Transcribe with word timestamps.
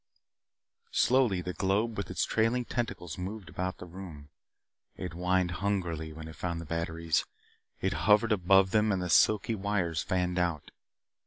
Slowly 0.89 1.41
the 1.41 1.53
globe 1.53 1.95
with 1.95 2.09
its 2.09 2.25
trailing 2.25 2.65
tentacles 2.65 3.19
moved 3.19 3.49
about 3.49 3.77
the 3.77 3.85
room. 3.85 4.29
It 4.97 5.13
whined 5.13 5.51
hungrily 5.61 6.11
when 6.11 6.27
it 6.27 6.35
found 6.35 6.59
the 6.59 6.65
batteries. 6.65 7.23
It 7.81 7.93
hovered 7.93 8.31
above 8.31 8.71
them 8.71 8.91
and 8.91 8.99
the 8.99 9.11
silky 9.11 9.53
wires 9.53 10.01
fanned 10.01 10.39
out. 10.39 10.71